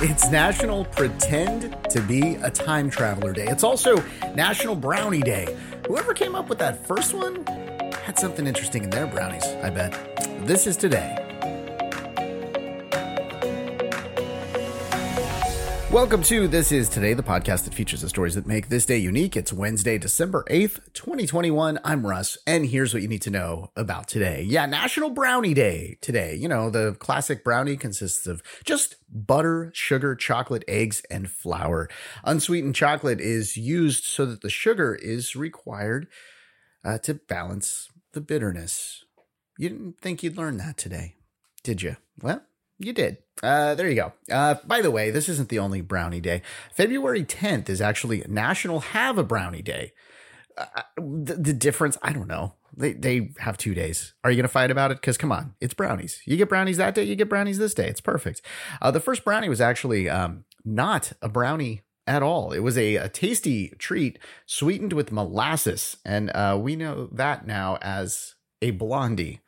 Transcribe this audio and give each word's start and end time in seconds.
It's 0.00 0.30
National 0.30 0.84
Pretend 0.84 1.76
to 1.90 2.00
Be 2.00 2.36
a 2.36 2.48
Time 2.48 2.88
Traveler 2.88 3.32
Day. 3.32 3.48
It's 3.48 3.64
also 3.64 3.96
National 4.32 4.76
Brownie 4.76 5.22
Day. 5.22 5.56
Whoever 5.88 6.14
came 6.14 6.36
up 6.36 6.48
with 6.48 6.60
that 6.60 6.86
first 6.86 7.14
one 7.14 7.44
had 8.04 8.16
something 8.16 8.46
interesting 8.46 8.84
in 8.84 8.90
their 8.90 9.08
brownies, 9.08 9.44
I 9.44 9.70
bet. 9.70 10.46
This 10.46 10.68
is 10.68 10.76
today. 10.76 11.27
Welcome 15.90 16.22
to 16.24 16.48
This 16.48 16.70
Is 16.70 16.90
Today, 16.90 17.14
the 17.14 17.22
podcast 17.22 17.64
that 17.64 17.72
features 17.72 18.02
the 18.02 18.10
stories 18.10 18.34
that 18.34 18.46
make 18.46 18.68
this 18.68 18.84
day 18.84 18.98
unique. 18.98 19.38
It's 19.38 19.54
Wednesday, 19.54 19.96
December 19.96 20.44
8th, 20.50 20.92
2021. 20.92 21.80
I'm 21.82 22.06
Russ, 22.06 22.36
and 22.46 22.66
here's 22.66 22.92
what 22.92 23.02
you 23.02 23.08
need 23.08 23.22
to 23.22 23.30
know 23.30 23.70
about 23.74 24.06
today. 24.06 24.42
Yeah, 24.42 24.66
National 24.66 25.08
Brownie 25.08 25.54
Day 25.54 25.96
today. 26.02 26.34
You 26.34 26.46
know, 26.46 26.68
the 26.68 26.94
classic 26.98 27.42
brownie 27.42 27.78
consists 27.78 28.26
of 28.26 28.42
just 28.66 28.96
butter, 29.10 29.70
sugar, 29.72 30.14
chocolate, 30.14 30.62
eggs, 30.68 31.00
and 31.10 31.30
flour. 31.30 31.88
Unsweetened 32.22 32.74
chocolate 32.74 33.18
is 33.18 33.56
used 33.56 34.04
so 34.04 34.26
that 34.26 34.42
the 34.42 34.50
sugar 34.50 34.94
is 34.94 35.34
required 35.34 36.06
uh, 36.84 36.98
to 36.98 37.14
balance 37.14 37.88
the 38.12 38.20
bitterness. 38.20 39.06
You 39.56 39.70
didn't 39.70 40.02
think 40.02 40.22
you'd 40.22 40.36
learn 40.36 40.58
that 40.58 40.76
today, 40.76 41.14
did 41.62 41.80
you? 41.80 41.96
Well, 42.20 42.42
you 42.78 42.92
did. 42.92 43.18
Uh, 43.42 43.74
there 43.74 43.88
you 43.88 43.94
go. 43.94 44.12
Uh, 44.30 44.56
by 44.64 44.80
the 44.80 44.90
way, 44.90 45.10
this 45.10 45.28
isn't 45.28 45.48
the 45.48 45.58
only 45.58 45.80
brownie 45.80 46.20
day. 46.20 46.42
February 46.72 47.24
10th 47.24 47.68
is 47.68 47.80
actually 47.80 48.24
National 48.28 48.80
Have 48.80 49.18
a 49.18 49.24
Brownie 49.24 49.62
Day. 49.62 49.92
Uh, 50.56 50.66
uh 50.76 50.82
the, 50.96 51.34
the, 51.34 51.52
difference, 51.52 51.98
I 52.02 52.12
don't 52.12 52.28
know. 52.28 52.54
They, 52.76 52.92
they 52.92 53.30
have 53.38 53.58
two 53.58 53.74
days. 53.74 54.14
Are 54.22 54.30
you 54.30 54.36
going 54.36 54.44
to 54.44 54.48
fight 54.48 54.70
about 54.70 54.90
it? 54.90 55.00
Because 55.00 55.16
come 55.16 55.32
on, 55.32 55.54
it's 55.60 55.74
brownies. 55.74 56.20
You 56.24 56.36
get 56.36 56.48
brownies 56.48 56.76
that 56.76 56.94
day, 56.94 57.04
you 57.04 57.16
get 57.16 57.28
brownies 57.28 57.58
this 57.58 57.74
day. 57.74 57.88
It's 57.88 58.00
perfect. 58.00 58.42
Uh, 58.80 58.90
the 58.90 59.00
first 59.00 59.24
brownie 59.24 59.48
was 59.48 59.60
actually 59.60 60.08
um, 60.08 60.44
not 60.64 61.12
a 61.22 61.28
brownie 61.28 61.82
at 62.06 62.22
all. 62.22 62.52
It 62.52 62.60
was 62.60 62.78
a, 62.78 62.96
a 62.96 63.08
tasty 63.08 63.68
treat 63.78 64.18
sweetened 64.46 64.94
with 64.94 65.12
molasses. 65.12 65.98
And 66.04 66.30
uh, 66.30 66.58
we 66.60 66.74
know 66.74 67.08
that 67.12 67.46
now 67.46 67.78
as 67.82 68.34
a 68.62 68.70
blondie. 68.70 69.40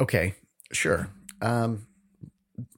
Okay, 0.00 0.34
sure. 0.72 1.10
Um, 1.40 1.86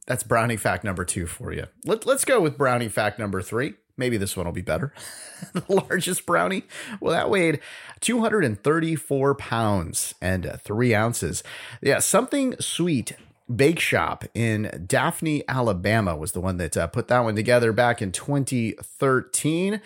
that's 0.07 0.23
brownie 0.23 0.57
fact 0.57 0.85
number 0.85 1.05
two 1.05 1.27
for 1.27 1.53
you. 1.53 1.67
Let, 1.85 2.07
let's 2.07 2.25
go 2.25 2.41
with 2.41 2.59
brownie 2.59 2.89
fact 2.89 3.19
number 3.19 3.43
three. 3.43 3.75
Maybe 3.97 4.17
this 4.17 4.37
one 4.37 4.47
will 4.47 4.53
be 4.53 4.63
better. 4.63 4.95
the 5.53 5.65
largest 5.69 6.25
brownie, 6.25 6.65
well, 7.01 7.13
that 7.13 7.29
weighed 7.29 7.61
234 8.01 9.35
pounds 9.35 10.15
and 10.23 10.47
uh, 10.47 10.57
three 10.57 10.95
ounces. 10.95 11.43
Yeah, 11.83 11.99
something 11.99 12.55
sweet 12.61 13.13
Bake 13.55 13.81
Shop 13.81 14.25
in 14.33 14.85
Daphne, 14.87 15.43
Alabama 15.49 16.17
was 16.17 16.33
the 16.33 16.41
one 16.41 16.57
that 16.59 16.77
uh, 16.77 16.87
put 16.87 17.09
that 17.09 17.21
one 17.21 17.35
together 17.35 17.73
back 17.73 18.01
in 18.01 18.13
2013. 18.13 19.81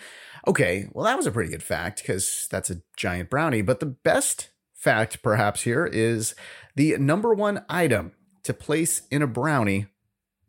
Okay, 0.47 0.87
well, 0.91 1.05
that 1.05 1.17
was 1.17 1.25
a 1.25 1.31
pretty 1.31 1.49
good 1.49 1.63
fact 1.63 2.01
because 2.01 2.47
that's 2.51 2.69
a 2.69 2.81
giant 2.95 3.29
brownie. 3.29 3.63
But 3.63 3.79
the 3.79 3.87
best 3.87 4.49
fact, 4.73 5.23
perhaps, 5.23 5.63
here 5.63 5.85
is 5.85 6.35
the 6.75 6.97
number 6.97 7.33
one 7.33 7.65
item 7.67 8.11
to 8.45 8.53
place 8.53 9.01
in 9.11 9.21
a 9.21 9.27
brownie 9.27 9.87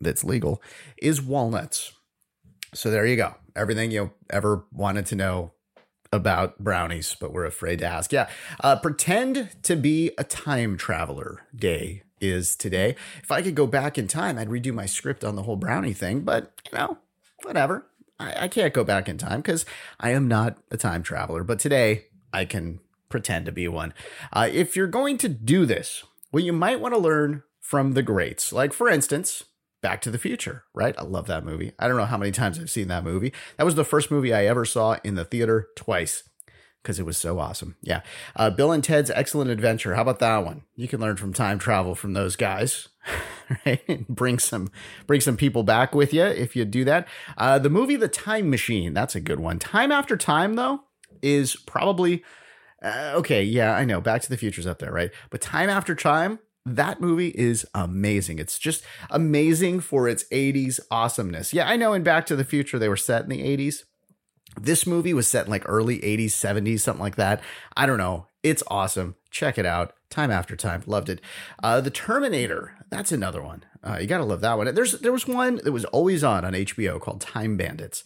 that's 0.00 0.24
legal 0.24 0.62
is 0.98 1.20
walnuts. 1.20 1.92
So 2.74 2.90
there 2.90 3.06
you 3.06 3.16
go. 3.16 3.34
Everything 3.54 3.90
you 3.90 4.12
ever 4.30 4.64
wanted 4.72 5.06
to 5.06 5.16
know 5.16 5.52
about 6.12 6.58
brownies, 6.58 7.16
but 7.18 7.32
we're 7.32 7.44
afraid 7.44 7.80
to 7.80 7.86
ask. 7.86 8.12
Yeah. 8.12 8.28
Uh, 8.60 8.76
pretend 8.76 9.50
to 9.62 9.76
be 9.76 10.12
a 10.18 10.24
time 10.24 10.76
traveler 10.76 11.42
day 11.54 12.02
is 12.20 12.56
today. 12.56 12.96
If 13.22 13.30
I 13.30 13.42
could 13.42 13.54
go 13.54 13.66
back 13.66 13.98
in 13.98 14.08
time, 14.08 14.38
I'd 14.38 14.48
redo 14.48 14.72
my 14.72 14.86
script 14.86 15.24
on 15.24 15.36
the 15.36 15.42
whole 15.42 15.56
brownie 15.56 15.92
thing, 15.92 16.20
but 16.20 16.52
you 16.70 16.78
know, 16.78 16.98
whatever. 17.42 17.86
I, 18.18 18.44
I 18.44 18.48
can't 18.48 18.74
go 18.74 18.84
back 18.84 19.08
in 19.08 19.18
time 19.18 19.40
because 19.40 19.66
I 20.00 20.10
am 20.10 20.28
not 20.28 20.58
a 20.70 20.76
time 20.76 21.02
traveler, 21.02 21.44
but 21.44 21.58
today 21.58 22.06
I 22.32 22.44
can 22.44 22.80
pretend 23.08 23.46
to 23.46 23.52
be 23.52 23.68
one. 23.68 23.94
Uh, 24.32 24.48
if 24.50 24.76
you're 24.76 24.86
going 24.86 25.18
to 25.18 25.28
do 25.28 25.66
this, 25.66 26.04
well, 26.32 26.44
you 26.44 26.52
might 26.52 26.80
want 26.80 26.94
to 26.94 27.00
learn 27.00 27.42
from 27.66 27.94
the 27.94 28.02
greats. 28.02 28.52
Like, 28.52 28.72
for 28.72 28.88
instance, 28.88 29.42
Back 29.82 30.00
to 30.02 30.10
the 30.12 30.18
Future, 30.18 30.62
right? 30.72 30.94
I 30.96 31.02
love 31.02 31.26
that 31.26 31.44
movie. 31.44 31.72
I 31.80 31.88
don't 31.88 31.96
know 31.96 32.04
how 32.04 32.16
many 32.16 32.30
times 32.30 32.60
I've 32.60 32.70
seen 32.70 32.86
that 32.88 33.02
movie. 33.02 33.32
That 33.56 33.64
was 33.64 33.74
the 33.74 33.82
first 33.82 34.08
movie 34.08 34.32
I 34.32 34.46
ever 34.46 34.64
saw 34.64 34.98
in 35.02 35.16
the 35.16 35.24
theater 35.24 35.66
twice 35.74 36.22
because 36.80 37.00
it 37.00 37.04
was 37.04 37.18
so 37.18 37.40
awesome. 37.40 37.74
Yeah. 37.82 38.02
Uh, 38.36 38.50
Bill 38.50 38.70
and 38.70 38.84
Ted's 38.84 39.10
Excellent 39.10 39.50
Adventure. 39.50 39.96
How 39.96 40.02
about 40.02 40.20
that 40.20 40.44
one? 40.44 40.62
You 40.76 40.86
can 40.86 41.00
learn 41.00 41.16
from 41.16 41.32
time 41.32 41.58
travel 41.58 41.96
from 41.96 42.12
those 42.12 42.36
guys, 42.36 42.86
right? 43.66 44.06
bring 44.08 44.38
some 44.38 44.70
bring 45.08 45.20
some 45.20 45.36
people 45.36 45.64
back 45.64 45.92
with 45.92 46.14
you 46.14 46.22
if 46.22 46.54
you 46.54 46.64
do 46.64 46.84
that. 46.84 47.08
Uh, 47.36 47.58
the 47.58 47.68
movie 47.68 47.96
The 47.96 48.06
Time 48.06 48.48
Machine. 48.48 48.94
That's 48.94 49.16
a 49.16 49.20
good 49.20 49.40
one. 49.40 49.58
Time 49.58 49.90
After 49.90 50.16
Time, 50.16 50.54
though, 50.54 50.82
is 51.20 51.56
probably 51.56 52.22
uh, 52.80 53.14
okay. 53.16 53.42
Yeah, 53.42 53.74
I 53.74 53.84
know. 53.84 54.00
Back 54.00 54.22
to 54.22 54.28
the 54.28 54.36
Future's 54.36 54.68
up 54.68 54.78
there, 54.78 54.92
right? 54.92 55.10
But 55.30 55.40
Time 55.40 55.68
After 55.68 55.96
Time 55.96 56.38
that 56.66 57.00
movie 57.00 57.28
is 57.28 57.64
amazing. 57.74 58.40
It's 58.40 58.58
just 58.58 58.84
amazing 59.08 59.80
for 59.80 60.08
its 60.08 60.24
80s 60.24 60.80
awesomeness. 60.90 61.54
Yeah, 61.54 61.68
I 61.68 61.76
know 61.76 61.92
in 61.92 62.02
Back 62.02 62.26
to 62.26 62.36
the 62.36 62.44
Future 62.44 62.78
they 62.78 62.88
were 62.88 62.96
set 62.96 63.22
in 63.22 63.28
the 63.28 63.42
80s. 63.42 63.84
This 64.60 64.86
movie 64.86 65.14
was 65.14 65.28
set 65.28 65.46
in 65.46 65.50
like 65.50 65.62
early 65.66 66.00
80s, 66.00 66.30
70s, 66.30 66.80
something 66.80 67.02
like 67.02 67.16
that. 67.16 67.40
I 67.76 67.86
don't 67.86 67.98
know. 67.98 68.26
It's 68.42 68.64
awesome. 68.68 69.14
Check 69.30 69.58
it 69.58 69.66
out. 69.66 69.92
Time 70.10 70.30
after 70.30 70.56
time. 70.56 70.82
Loved 70.86 71.08
it. 71.08 71.20
Uh, 71.62 71.80
the 71.80 71.90
Terminator. 71.90 72.72
That's 72.90 73.12
another 73.12 73.42
one. 73.42 73.64
Uh, 73.84 73.98
you 74.00 74.06
got 74.08 74.18
to 74.18 74.24
love 74.24 74.40
that 74.40 74.56
one. 74.56 74.74
There's 74.74 74.92
There 75.00 75.12
was 75.12 75.26
one 75.28 75.60
that 75.62 75.72
was 75.72 75.84
always 75.86 76.24
on 76.24 76.44
on 76.44 76.52
HBO 76.52 77.00
called 77.00 77.20
Time 77.20 77.56
Bandits. 77.56 78.02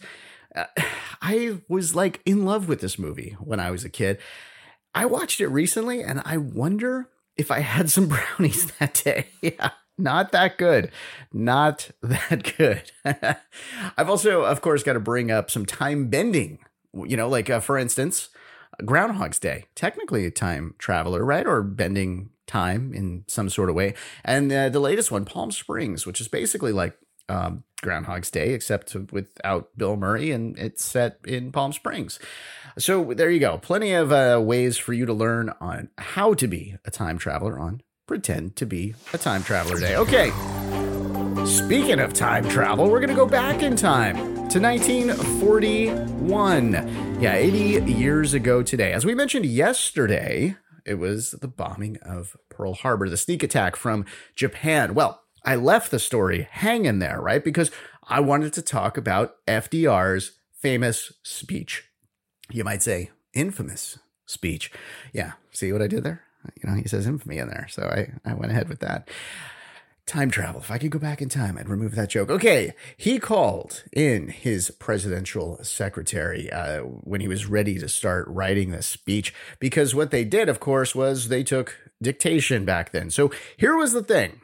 Uh, 0.55 0.65
I 1.21 1.57
was 1.67 1.95
like 1.95 2.21
in 2.25 2.45
love 2.45 2.67
with 2.67 2.81
this 2.81 2.99
movie 2.99 3.35
when 3.39 3.59
I 3.59 3.71
was 3.71 3.83
a 3.85 3.89
kid. 3.89 4.19
I 4.93 5.05
watched 5.05 5.39
it 5.39 5.47
recently 5.47 6.03
and 6.03 6.21
I 6.25 6.37
wonder 6.37 7.07
if 7.37 7.51
I 7.51 7.59
had 7.59 7.89
some 7.89 8.07
brownies 8.37 8.71
that 8.79 8.93
day. 9.03 9.27
yeah, 9.41 9.71
not 9.97 10.31
that 10.31 10.57
good. 10.57 10.91
Not 11.33 11.91
that 12.01 12.55
good. 12.57 12.91
I've 13.97 14.09
also, 14.09 14.43
of 14.43 14.61
course, 14.61 14.83
got 14.83 14.93
to 14.93 14.99
bring 14.99 15.31
up 15.31 15.51
some 15.51 15.65
time 15.65 16.07
bending. 16.09 16.59
You 16.93 17.15
know, 17.15 17.29
like 17.29 17.49
uh, 17.49 17.59
for 17.61 17.77
instance, 17.77 18.29
Groundhog's 18.83 19.39
Day, 19.39 19.65
technically 19.75 20.25
a 20.25 20.31
time 20.31 20.75
traveler, 20.77 21.23
right? 21.23 21.45
Or 21.45 21.61
bending 21.61 22.31
time 22.47 22.93
in 22.93 23.23
some 23.27 23.49
sort 23.49 23.69
of 23.69 23.75
way. 23.75 23.93
And 24.25 24.51
uh, 24.51 24.69
the 24.69 24.79
latest 24.79 25.11
one, 25.11 25.23
Palm 25.23 25.51
Springs, 25.51 26.05
which 26.05 26.19
is 26.19 26.27
basically 26.27 26.73
like 26.73 26.97
um, 27.29 27.63
Groundhog's 27.81 28.31
Day, 28.31 28.53
except 28.53 28.95
without 29.11 29.69
Bill 29.77 29.95
Murray, 29.95 30.31
and 30.31 30.57
it's 30.57 30.83
set 30.83 31.19
in 31.25 31.51
Palm 31.51 31.73
Springs. 31.73 32.19
So 32.77 33.13
there 33.13 33.29
you 33.29 33.39
go. 33.39 33.57
Plenty 33.57 33.93
of 33.93 34.11
uh, 34.11 34.39
ways 34.43 34.77
for 34.77 34.93
you 34.93 35.05
to 35.05 35.13
learn 35.13 35.53
on 35.59 35.89
how 35.97 36.33
to 36.35 36.47
be 36.47 36.75
a 36.85 36.91
time 36.91 37.17
traveler 37.17 37.59
on 37.59 37.81
Pretend 38.11 38.57
to 38.57 38.65
be 38.65 38.93
a 39.13 39.17
Time 39.17 39.41
Traveler 39.41 39.79
Day. 39.79 39.95
Okay. 39.95 40.31
Speaking 41.45 41.99
of 41.99 42.13
time 42.13 42.45
travel, 42.49 42.89
we're 42.89 42.99
going 42.99 43.07
to 43.07 43.15
go 43.15 43.25
back 43.25 43.63
in 43.63 43.77
time 43.77 44.17
to 44.49 44.59
1941. 44.59 46.73
Yeah, 47.21 47.35
80 47.35 47.89
years 47.89 48.33
ago 48.33 48.63
today. 48.63 48.91
As 48.91 49.05
we 49.05 49.15
mentioned 49.15 49.45
yesterday, 49.45 50.57
it 50.85 50.95
was 50.95 51.31
the 51.31 51.47
bombing 51.47 51.99
of 52.01 52.35
Pearl 52.49 52.73
Harbor, 52.73 53.07
the 53.07 53.15
sneak 53.15 53.43
attack 53.43 53.77
from 53.77 54.03
Japan. 54.35 54.93
Well, 54.93 55.20
I 55.43 55.55
left 55.55 55.91
the 55.91 55.99
story 55.99 56.47
hanging 56.51 56.99
there, 56.99 57.19
right? 57.19 57.43
Because 57.43 57.71
I 58.07 58.19
wanted 58.19 58.53
to 58.53 58.61
talk 58.61 58.97
about 58.97 59.35
FDR's 59.47 60.33
famous 60.53 61.13
speech 61.23 61.85
you 62.53 62.63
might 62.63 62.83
say 62.83 63.11
infamous 63.33 63.99
speech. 64.25 64.71
Yeah, 65.13 65.33
see 65.51 65.71
what 65.71 65.81
I 65.81 65.87
did 65.87 66.03
there? 66.03 66.23
You 66.61 66.69
know, 66.69 66.75
he 66.75 66.87
says 66.87 67.05
infamy 67.05 67.37
in 67.37 67.47
there. 67.47 67.67
So 67.69 67.83
I, 67.83 68.29
I 68.29 68.33
went 68.33 68.51
ahead 68.51 68.69
with 68.69 68.79
that. 68.79 69.09
Time 70.07 70.31
travel. 70.31 70.59
If 70.59 70.71
I 70.71 70.79
could 70.79 70.89
go 70.89 70.99
back 70.99 71.21
in 71.21 71.29
time, 71.29 71.57
I'd 71.57 71.69
remove 71.69 71.95
that 71.95 72.09
joke. 72.09 72.29
Okay. 72.29 72.73
He 72.97 73.19
called 73.19 73.83
in 73.93 74.29
his 74.29 74.71
presidential 74.71 75.63
secretary 75.63 76.51
uh, 76.51 76.79
when 76.79 77.21
he 77.21 77.27
was 77.27 77.45
ready 77.45 77.77
to 77.77 77.87
start 77.87 78.27
writing 78.27 78.71
this 78.71 78.87
speech 78.87 79.33
because 79.59 79.93
what 79.93 80.11
they 80.11 80.25
did, 80.25 80.49
of 80.49 80.59
course, 80.59 80.95
was 80.95 81.27
they 81.27 81.43
took 81.43 81.77
dictation 82.01 82.65
back 82.65 82.91
then. 82.91 83.11
So 83.11 83.31
here 83.57 83.77
was 83.77 83.93
the 83.93 84.03
thing. 84.03 84.41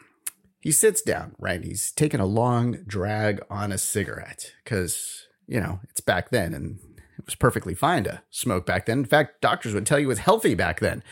He 0.59 0.71
sits 0.71 1.01
down, 1.01 1.35
right? 1.39 1.63
He's 1.63 1.91
taking 1.91 2.19
a 2.19 2.25
long 2.25 2.83
drag 2.85 3.41
on 3.49 3.71
a 3.71 3.77
cigarette 3.77 4.53
because, 4.63 5.27
you 5.47 5.59
know, 5.59 5.79
it's 5.89 6.01
back 6.01 6.29
then 6.29 6.53
and 6.53 6.79
it 7.17 7.25
was 7.25 7.35
perfectly 7.35 7.73
fine 7.73 8.03
to 8.05 8.21
smoke 8.29 8.65
back 8.65 8.85
then. 8.85 8.99
In 8.99 9.05
fact, 9.05 9.41
doctors 9.41 9.73
would 9.73 9.85
tell 9.85 9.99
you 9.99 10.07
it 10.07 10.09
was 10.09 10.19
healthy 10.19 10.55
back 10.55 10.79
then. 10.79 11.03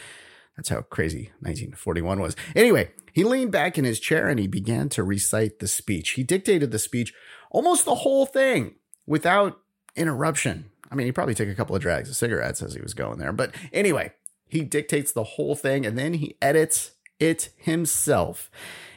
That's 0.58 0.70
how 0.70 0.82
crazy 0.82 1.32
1941 1.40 2.20
was. 2.20 2.36
Anyway, 2.56 2.92
he 3.14 3.24
leaned 3.24 3.52
back 3.52 3.78
in 3.78 3.86
his 3.86 4.00
chair 4.00 4.28
and 4.28 4.40
he 4.40 4.48
began 4.48 4.90
to 4.90 5.04
recite 5.04 5.60
the 5.60 5.68
speech. 5.68 6.12
He 6.12 6.24
dictated 6.24 6.72
the 6.72 6.80
speech, 6.80 7.14
almost 7.52 7.86
the 7.86 7.96
whole 7.96 8.26
thing, 8.26 8.76
without 9.06 9.60
interruption. 9.96 10.72
I 10.92 10.96
mean, 10.96 11.06
he 11.06 11.12
probably 11.12 11.36
took 11.36 11.50
a 11.50 11.56
couple 11.56 11.76
of 11.76 11.82
drags 11.82 12.10
of 12.10 12.16
cigarettes 12.16 12.62
as 12.62 12.74
he 12.74 12.82
was 12.82 12.94
going 12.94 13.20
there. 13.20 13.32
But 13.32 13.54
anyway, 13.74 14.14
he 14.48 14.64
dictates 14.64 15.12
the 15.12 15.24
whole 15.24 15.56
thing 15.56 15.86
and 15.86 15.98
then 15.98 16.16
he 16.16 16.38
edits 16.42 16.92
it 17.20 17.50
himself. 17.58 18.50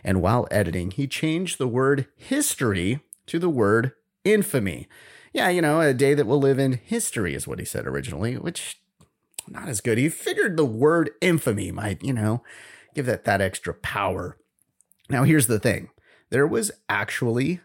And 0.04 0.22
while 0.22 0.48
editing, 0.50 0.90
he 0.90 1.06
changed 1.06 1.58
the 1.58 1.68
word 1.68 2.06
history 2.16 3.00
to 3.26 3.38
the 3.38 3.48
word 3.48 3.92
infamy. 4.24 4.88
Yeah, 5.32 5.48
you 5.48 5.62
know, 5.62 5.80
a 5.80 5.94
day 5.94 6.14
that 6.14 6.26
will 6.26 6.40
live 6.40 6.58
in 6.58 6.80
history 6.84 7.34
is 7.34 7.46
what 7.46 7.58
he 7.58 7.64
said 7.64 7.86
originally, 7.86 8.36
which 8.36 8.80
not 9.48 9.68
as 9.68 9.80
good. 9.80 9.98
He 9.98 10.08
figured 10.08 10.56
the 10.56 10.64
word 10.64 11.10
infamy 11.20 11.70
might, 11.70 12.02
you 12.02 12.12
know, 12.12 12.42
give 12.94 13.06
that 13.06 13.24
that 13.24 13.40
extra 13.40 13.74
power. 13.74 14.36
Now, 15.08 15.24
here's 15.24 15.46
the 15.46 15.58
thing. 15.58 15.90
There 16.30 16.46
was 16.46 16.70
actually 16.88 17.60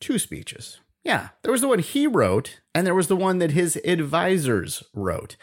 two 0.00 0.18
speeches. 0.18 0.80
Yeah, 1.04 1.28
there 1.42 1.52
was 1.52 1.60
the 1.60 1.68
one 1.68 1.78
he 1.78 2.06
wrote, 2.06 2.60
and 2.74 2.86
there 2.86 2.94
was 2.94 3.08
the 3.08 3.16
one 3.16 3.38
that 3.38 3.52
his 3.52 3.76
advisors 3.84 4.82
wrote. 4.92 5.36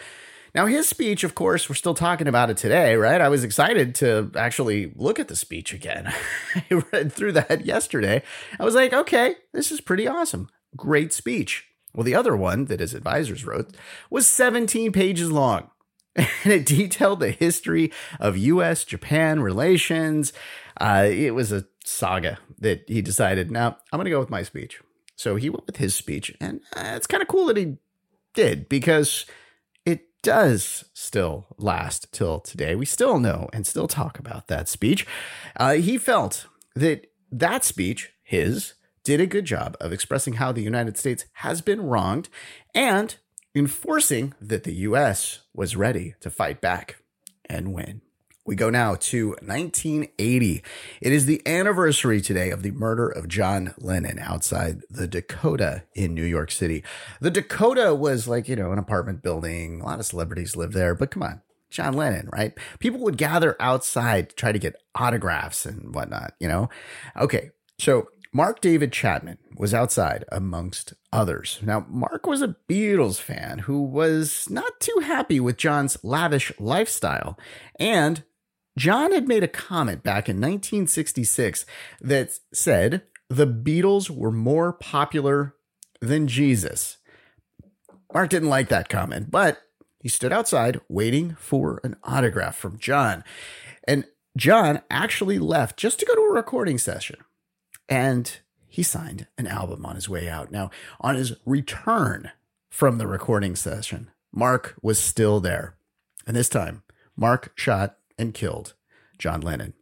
Now, 0.55 0.67
his 0.67 0.87
speech, 0.87 1.25
of 1.25 1.35
course, 1.35 1.67
we're 1.67 1.75
still 1.75 1.93
talking 1.93 2.29
about 2.29 2.49
it 2.49 2.55
today, 2.55 2.95
right? 2.95 3.19
I 3.19 3.27
was 3.27 3.43
excited 3.43 3.93
to 3.95 4.31
actually 4.37 4.93
look 4.95 5.19
at 5.19 5.27
the 5.27 5.35
speech 5.35 5.73
again. 5.73 6.13
I 6.55 6.81
read 6.93 7.11
through 7.11 7.33
that 7.33 7.65
yesterday. 7.65 8.23
I 8.57 8.63
was 8.63 8.73
like, 8.73 8.93
okay, 8.93 9.35
this 9.51 9.69
is 9.69 9.81
pretty 9.81 10.07
awesome. 10.07 10.47
Great 10.77 11.11
speech. 11.11 11.67
Well, 11.93 12.05
the 12.05 12.15
other 12.15 12.37
one 12.37 12.65
that 12.65 12.79
his 12.79 12.93
advisors 12.93 13.43
wrote 13.43 13.75
was 14.09 14.27
17 14.27 14.93
pages 14.93 15.29
long. 15.29 15.69
And 16.45 16.53
it 16.53 16.65
detailed 16.65 17.19
the 17.19 17.31
history 17.31 17.91
of 18.21 18.37
US 18.37 18.85
Japan 18.85 19.41
relations. 19.41 20.31
Uh, 20.79 21.07
it 21.09 21.31
was 21.31 21.51
a 21.51 21.65
saga 21.83 22.37
that 22.59 22.85
he 22.87 23.01
decided, 23.01 23.51
now 23.51 23.75
I'm 23.91 23.97
going 23.97 24.05
to 24.05 24.11
go 24.11 24.21
with 24.21 24.29
my 24.29 24.43
speech. 24.43 24.79
So 25.17 25.35
he 25.35 25.49
went 25.49 25.65
with 25.65 25.77
his 25.77 25.95
speech. 25.95 26.33
And 26.39 26.61
uh, 26.73 26.93
it's 26.95 27.07
kind 27.07 27.21
of 27.21 27.27
cool 27.27 27.47
that 27.47 27.57
he 27.57 27.75
did 28.33 28.69
because 28.69 29.25
does 30.25 30.85
still 30.91 31.45
last 31.59 32.11
till 32.11 32.39
today. 32.39 32.73
We 32.73 32.87
still 32.87 33.19
know 33.19 33.47
and 33.53 33.65
still 33.65 33.87
talk 33.87 34.17
about 34.17 34.47
that 34.47 34.67
speech. 34.67 35.05
Uh, 35.55 35.73
he 35.73 35.99
felt 35.99 36.47
that 36.75 37.11
that 37.31 37.63
speech, 37.63 38.11
his, 38.23 38.73
did 39.03 39.21
a 39.21 39.27
good 39.27 39.45
job 39.45 39.77
of 39.79 39.93
expressing 39.93 40.33
how 40.33 40.51
the 40.51 40.63
United 40.63 40.97
States 40.97 41.25
has 41.33 41.61
been 41.61 41.79
wronged 41.79 42.27
and 42.73 43.17
enforcing 43.53 44.33
that 44.41 44.63
the 44.63 44.73
US 44.89 45.41
was 45.53 45.75
ready 45.75 46.15
to 46.21 46.31
fight 46.31 46.59
back 46.59 46.97
and 47.47 47.71
win. 47.71 48.01
We 48.47 48.55
go 48.55 48.69
now 48.69 48.93
to 48.93 49.29
1980. 49.41 50.61
It 51.01 51.11
is 51.11 51.25
the 51.25 51.41
anniversary 51.47 52.21
today 52.21 52.51
of 52.51 52.61
the 52.61 52.69
murder 52.69 53.09
of 53.09 53.27
John 53.27 53.73
Lennon 53.79 54.19
outside 54.19 54.81
the 54.87 55.07
Dakota 55.07 55.81
in 55.95 56.13
New 56.13 56.23
York 56.23 56.51
City. 56.51 56.83
The 57.19 57.31
Dakota 57.31 57.95
was 57.95 58.27
like, 58.27 58.47
you 58.47 58.55
know, 58.55 58.71
an 58.71 58.77
apartment 58.77 59.23
building. 59.23 59.81
A 59.81 59.85
lot 59.85 59.99
of 59.99 60.05
celebrities 60.05 60.55
live 60.55 60.73
there, 60.73 60.93
but 60.93 61.09
come 61.09 61.23
on, 61.23 61.41
John 61.71 61.93
Lennon, 61.93 62.29
right? 62.31 62.53
People 62.77 62.99
would 62.99 63.17
gather 63.17 63.55
outside 63.59 64.29
to 64.29 64.35
try 64.35 64.51
to 64.51 64.59
get 64.59 64.79
autographs 64.93 65.65
and 65.65 65.95
whatnot, 65.95 66.33
you 66.39 66.47
know? 66.47 66.69
Okay, 67.17 67.49
so 67.79 68.09
Mark 68.31 68.61
David 68.61 68.91
Chapman 68.91 69.39
was 69.57 69.73
outside 69.73 70.23
amongst 70.31 70.93
others. 71.11 71.57
Now, 71.63 71.87
Mark 71.89 72.27
was 72.27 72.43
a 72.43 72.55
Beatles 72.69 73.19
fan 73.19 73.59
who 73.59 73.81
was 73.81 74.47
not 74.51 74.79
too 74.79 75.01
happy 75.03 75.39
with 75.39 75.57
John's 75.57 75.97
lavish 76.03 76.51
lifestyle. 76.59 77.39
And 77.79 78.23
John 78.77 79.11
had 79.11 79.27
made 79.27 79.43
a 79.43 79.47
comment 79.47 80.03
back 80.03 80.27
in 80.27 80.35
1966 80.37 81.65
that 82.01 82.31
said 82.53 83.03
the 83.29 83.47
Beatles 83.47 84.09
were 84.09 84.31
more 84.31 84.73
popular 84.73 85.55
than 86.01 86.27
Jesus. 86.27 86.97
Mark 88.13 88.29
didn't 88.29 88.49
like 88.49 88.69
that 88.69 88.89
comment, 88.89 89.31
but 89.31 89.61
he 89.99 90.09
stood 90.09 90.31
outside 90.31 90.79
waiting 90.87 91.35
for 91.39 91.81
an 91.83 91.95
autograph 92.03 92.55
from 92.55 92.77
John. 92.77 93.23
And 93.87 94.05
John 94.37 94.81
actually 94.91 95.39
left 95.39 95.77
just 95.77 95.99
to 95.99 96.05
go 96.05 96.15
to 96.15 96.21
a 96.21 96.33
recording 96.33 96.77
session 96.77 97.17
and 97.87 98.39
he 98.67 98.83
signed 98.83 99.27
an 99.37 99.47
album 99.47 99.85
on 99.85 99.95
his 99.95 100.09
way 100.09 100.27
out. 100.27 100.51
Now, 100.51 100.69
on 100.99 101.15
his 101.15 101.33
return 101.45 102.31
from 102.69 102.97
the 102.97 103.07
recording 103.07 103.55
session, 103.55 104.11
Mark 104.33 104.75
was 104.81 104.99
still 104.99 105.39
there. 105.39 105.77
And 106.27 106.35
this 106.35 106.49
time, 106.49 106.83
Mark 107.15 107.53
shot 107.55 107.97
and 108.17 108.33
killed 108.33 108.73
John 109.17 109.41
Lennon. 109.41 109.73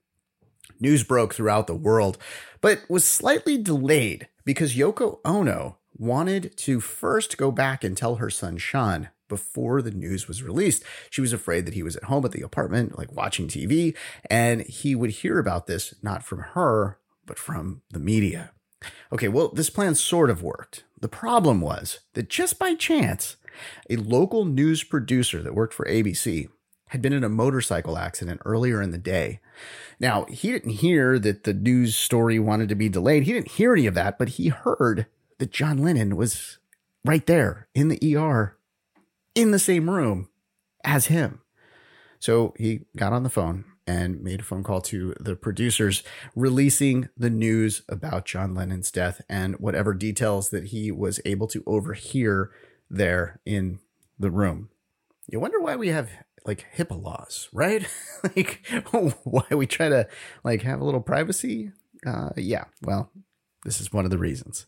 News 0.80 1.04
broke 1.04 1.34
throughout 1.34 1.68
the 1.68 1.76
world, 1.76 2.18
but 2.62 2.82
was 2.90 3.06
slightly 3.06 3.58
delayed 3.58 4.28
because 4.46 4.76
Yoko 4.76 5.20
Ono 5.24 5.78
wanted 5.96 6.58
to 6.58 6.80
first 6.80 7.38
go 7.38 7.52
back 7.52 7.84
and 7.84 7.96
tell 7.96 8.16
her 8.16 8.30
son 8.30 8.58
Sean 8.58 9.10
before 9.30 9.82
the 9.82 9.92
news 9.92 10.28
was 10.28 10.44
released. 10.44 10.84
She 11.10 11.22
was 11.22 11.34
afraid 11.34 11.66
that 11.66 11.74
he 11.74 11.84
was 11.84 11.96
at 11.96 12.06
home 12.06 12.26
at 12.26 12.32
the 12.32 12.42
apartment, 12.42 12.98
like 12.98 13.12
watching 13.16 13.48
TV, 13.48 13.96
and 14.30 14.62
he 14.62 14.96
would 14.96 15.12
hear 15.12 15.40
about 15.40 15.68
this 15.68 15.96
not 16.04 16.24
from 16.24 16.40
her, 16.40 17.00
but 17.26 17.40
from 17.40 17.82
the 17.92 18.00
media. 18.00 18.52
Okay, 19.12 19.28
well, 19.28 19.50
this 19.50 19.70
plan 19.70 19.96
sort 19.96 20.30
of 20.30 20.44
worked. 20.44 20.84
The 21.00 21.08
problem 21.08 21.62
was 21.62 22.02
that 22.14 22.30
just 22.30 22.60
by 22.60 22.76
chance, 22.76 23.38
a 23.90 23.96
local 23.96 24.46
news 24.46 24.84
producer 24.84 25.42
that 25.42 25.56
worked 25.56 25.74
for 25.74 25.86
ABC 25.86 26.50
had 26.94 27.02
been 27.02 27.12
in 27.12 27.24
a 27.24 27.30
motorcycle 27.30 27.98
accident 27.98 28.40
earlier 28.46 28.80
in 28.80 28.92
the 28.92 29.00
day. 29.00 29.40
Now, 30.00 30.26
he 30.26 30.52
didn't 30.52 30.74
hear 30.74 31.18
that 31.18 31.44
the 31.44 31.54
news 31.54 31.96
story 31.96 32.38
wanted 32.38 32.70
to 32.70 32.76
be 32.76 32.88
delayed. 32.88 33.24
He 33.24 33.34
didn't 33.34 33.54
hear 33.54 33.74
any 33.74 33.88
of 33.88 33.96
that, 33.96 34.20
but 34.20 34.30
he 34.30 34.50
heard 34.50 35.08
that 35.40 35.52
John 35.52 35.80
Lennon 35.80 36.16
was 36.16 36.60
right 37.04 37.26
there 37.26 37.68
in 37.74 37.88
the 37.88 38.16
ER 38.16 38.56
in 39.34 39.50
the 39.50 39.58
same 39.58 39.90
room 39.90 40.30
as 40.84 41.08
him. 41.08 41.42
So 42.20 42.54
he 42.60 42.82
got 42.96 43.12
on 43.12 43.24
the 43.24 43.30
phone 43.30 43.66
and 43.88 44.22
made 44.22 44.42
a 44.42 44.44
phone 44.44 44.62
call 44.62 44.80
to 44.82 45.16
the 45.20 45.36
producers 45.36 46.04
releasing 46.36 47.10
the 47.18 47.32
news 47.32 47.82
about 47.90 48.26
John 48.26 48.54
Lennon's 48.54 48.92
death 48.92 49.20
and 49.28 49.56
whatever 49.56 49.96
details 49.96 50.52
that 50.52 50.66
he 50.66 50.92
was 50.92 51.20
able 51.26 51.48
to 51.48 51.64
overhear 51.66 52.52
there 52.88 53.42
in 53.48 53.80
the 54.20 54.30
room. 54.30 54.70
You 55.28 55.40
wonder 55.40 55.60
why 55.60 55.76
we 55.76 55.88
have 55.88 56.12
like 56.46 56.66
HIPAA 56.78 57.02
laws, 57.02 57.50
right? 57.54 57.88
like 58.24 58.66
why 59.24 59.46
we 59.52 59.66
try 59.68 59.90
to 59.90 60.08
like 60.44 60.62
have 60.64 60.82
a 60.82 60.86
little 60.86 61.02
privacy. 61.02 61.72
Uh, 62.06 62.30
yeah, 62.36 62.66
well, 62.82 63.12
this 63.64 63.80
is 63.80 63.94
one 63.94 64.06
of 64.06 64.12
the 64.12 64.18
reasons. 64.18 64.66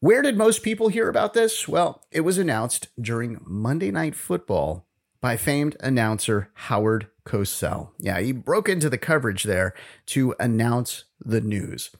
Where 0.00 0.22
did 0.22 0.36
most 0.36 0.62
people 0.62 0.88
hear 0.88 1.08
about 1.08 1.34
this? 1.34 1.66
Well, 1.66 2.04
it 2.12 2.20
was 2.20 2.38
announced 2.38 2.88
during 3.00 3.40
Monday 3.44 3.90
Night 3.90 4.14
Football 4.14 4.86
by 5.20 5.36
famed 5.36 5.76
announcer 5.80 6.50
Howard 6.54 7.08
Cosell. 7.26 7.90
Yeah, 7.98 8.20
he 8.20 8.30
broke 8.30 8.68
into 8.68 8.88
the 8.88 8.98
coverage 8.98 9.42
there 9.42 9.74
to 10.06 10.34
announce 10.38 11.04
the 11.20 11.40
news. 11.40 11.90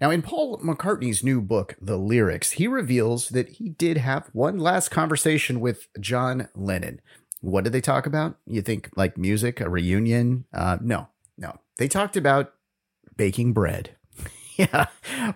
Now, 0.00 0.10
in 0.10 0.22
Paul 0.22 0.58
McCartney's 0.58 1.22
new 1.22 1.40
book, 1.40 1.76
The 1.80 1.96
Lyrics, 1.96 2.52
he 2.52 2.66
reveals 2.66 3.30
that 3.30 3.50
he 3.50 3.68
did 3.68 3.98
have 3.98 4.30
one 4.32 4.58
last 4.58 4.90
conversation 4.90 5.60
with 5.60 5.88
John 6.00 6.48
Lennon. 6.54 7.00
What 7.42 7.64
did 7.64 7.72
they 7.72 7.80
talk 7.80 8.06
about? 8.06 8.36
You 8.46 8.62
think 8.62 8.88
like 8.96 9.18
music, 9.18 9.60
a 9.60 9.68
reunion? 9.68 10.44
Uh, 10.54 10.78
no, 10.80 11.08
no. 11.36 11.58
They 11.76 11.88
talked 11.88 12.16
about 12.16 12.54
baking 13.16 13.52
bread. 13.52 13.96
yeah, 14.56 14.86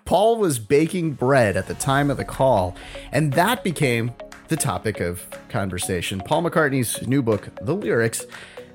Paul 0.05 0.37
was 0.37 0.61
baking 0.61 1.13
bread 1.15 1.57
at 1.57 1.67
the 1.67 1.75
time 1.75 2.09
of 2.11 2.17
the 2.17 2.25
call, 2.25 2.77
and 3.11 3.33
that 3.33 3.65
became 3.65 4.13
the 4.47 4.57
topic 4.57 5.01
of 5.01 5.27
conversation. 5.49 6.21
Paul 6.21 6.45
McCartney's 6.45 7.05
new 7.09 7.23
book, 7.23 7.49
The 7.61 7.75
Lyrics, 7.75 8.25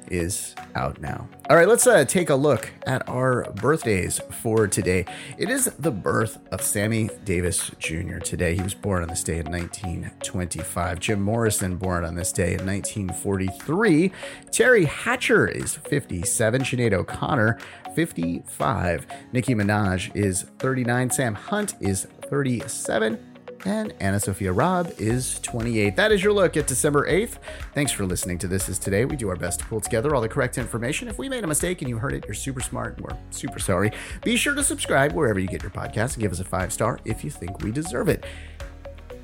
is 0.08 0.55
out 0.75 1.01
now. 1.01 1.27
All 1.50 1.55
right, 1.55 1.67
let's 1.67 1.88
uh, 1.88 2.05
take 2.05 2.29
a 2.29 2.36
look 2.36 2.72
at 2.86 3.08
our 3.10 3.51
birthdays 3.53 4.20
for 4.41 4.67
today. 4.67 5.05
It 5.38 5.50
is 5.50 5.65
the 5.79 5.91
birth 5.91 6.39
of 6.51 6.62
Sammy 6.62 7.10
Davis 7.25 7.72
Jr. 7.79 8.20
today. 8.20 8.55
He 8.55 8.62
was 8.62 8.74
born 8.74 9.03
on 9.03 9.10
this 9.10 9.24
day 9.24 9.39
in 9.39 9.51
1925. 9.51 11.00
Jim 11.00 11.22
Morrison, 11.22 11.77
born 11.77 12.05
on 12.05 12.15
this 12.15 12.31
day 12.31 12.53
in 12.53 12.65
1943. 12.65 14.12
Teri 14.51 14.86
Hatcher 14.86 15.48
is 15.48 15.75
57. 15.75 16.62
Sinead 16.62 16.93
O'Connor, 16.93 17.58
55. 17.96 19.08
Nicki 19.34 19.55
Minaj 19.55 20.15
is 20.15 20.43
39. 20.60 21.10
Sam 21.10 21.36
Hunt 21.36 21.75
is 21.79 22.08
37 22.24 23.30
and 23.65 23.91
AnnaSophia 24.00 24.56
Robb 24.56 24.91
is 24.98 25.39
28. 25.39 25.96
That 25.96 26.12
is 26.12 26.24
your 26.24 26.34
look 26.34 26.58
at 26.58 26.68
December 26.68 27.08
8th. 27.08 27.38
Thanks 27.74 27.91
for 27.91 28.06
listening 28.06 28.38
to 28.39 28.48
This 28.48 28.70
Is 28.70 28.80
Today. 28.80 29.06
We 29.06 29.15
do 29.15 29.30
our 29.30 29.36
best 29.36 29.60
to 29.60 29.65
pull 29.65 29.82
together 29.82 30.15
all 30.15 30.22
the 30.22 30.30
correct 30.30 30.58
information. 30.58 31.08
If 31.08 31.18
we 31.18 31.30
made 31.30 31.44
a 31.44 31.48
mistake 31.48 31.82
and 31.82 31.89
you 31.89 31.98
heard 31.98 32.13
it, 32.13 32.25
you're 32.25 32.34
super 32.34 32.62
smart 32.62 32.98
and 32.98 33.06
we're 33.06 33.18
super 33.30 33.60
sorry. 33.60 33.91
Be 34.24 34.36
sure 34.36 34.56
to 34.56 34.63
subscribe 34.63 35.13
wherever 35.13 35.39
you 35.39 35.48
get 35.48 35.62
your 35.62 35.72
podcast 35.72 36.13
and 36.13 36.22
give 36.22 36.32
us 36.32 36.39
a 36.39 36.46
five 36.46 36.74
star 36.74 37.00
if 37.06 37.24
you 37.24 37.30
think 37.30 37.62
we 37.62 37.72
deserve 37.72 38.10
it. 38.10 38.25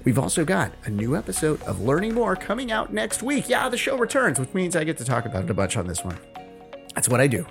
We've 0.03 0.19
also 0.19 0.45
got 0.45 0.71
a 0.85 0.89
new 0.89 1.15
episode 1.15 1.61
of 1.63 1.81
Learning 1.81 2.13
More 2.13 2.35
coming 2.35 2.71
out 2.71 2.93
next 2.93 3.23
week. 3.23 3.49
Yeah, 3.49 3.67
the 3.67 3.77
show 3.77 3.97
returns, 3.97 4.39
which 4.39 4.53
means 4.53 4.75
I 4.75 4.83
get 4.83 4.97
to 4.99 5.05
talk 5.05 5.25
about 5.25 5.43
it 5.43 5.49
a 5.49 5.53
bunch 5.53 5.75
on 5.75 5.87
this 5.87 6.03
one. 6.03 6.17
That's 6.95 7.09
what 7.09 7.21
I 7.21 7.27
do. 7.27 7.45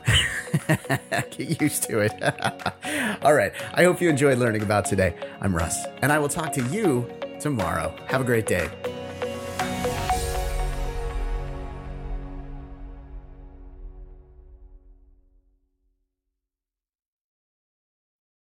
Get 1.11 1.61
used 1.63 1.85
to 1.85 2.01
it. 2.01 2.13
All 3.27 3.35
right. 3.35 3.53
I 3.75 3.83
hope 3.83 4.01
you 4.01 4.09
enjoyed 4.09 4.39
learning 4.39 4.63
about 4.63 4.85
today. 4.85 5.17
I'm 5.41 5.53
Russ, 5.53 5.85
and 6.01 6.13
I 6.13 6.19
will 6.21 6.29
talk 6.29 6.53
to 6.53 6.63
you 6.69 7.11
tomorrow. 7.41 7.93
Have 8.07 8.21
a 8.21 8.25
great 8.25 8.47
day. 8.47 8.71